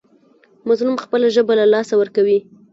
[0.67, 2.39] مظلوم خپله ژبه له لاسه ورکوي.